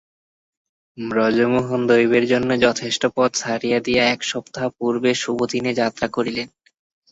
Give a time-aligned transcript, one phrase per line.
[0.97, 6.47] ব্রজমোহন দৈবের জন্য যথেষ্ট পথ ছাড়িয়া দিয়া এক সপ্তাহ পূর্বে শুভদিনে যাত্রা করিলেন।